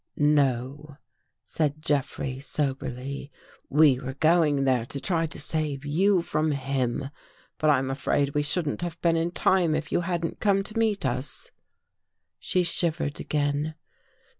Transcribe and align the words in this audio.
"No," 0.41 0.97
said 1.43 1.79
Jeffrey 1.79 2.39
soberly," 2.39 3.31
we 3.69 3.99
were 3.99 4.15
going 4.15 4.63
there 4.63 4.83
to 4.87 4.99
try 4.99 5.27
to 5.27 5.39
save 5.39 5.85
you 5.85 6.23
from 6.23 6.53
him. 6.53 7.11
But 7.59 7.69
I'm 7.69 7.91
afraid 7.91 8.33
we 8.33 8.41
shouldn't 8.41 8.81
have 8.81 8.99
been 9.01 9.15
in 9.15 9.29
time, 9.29 9.75
if 9.75 9.91
you 9.91 10.01
hadn't 10.01 10.39
come 10.39 10.63
to 10.63 10.75
meet 10.79 11.05
us." 11.05 11.51
She 12.39 12.63
shivered 12.63 13.19
again. 13.19 13.75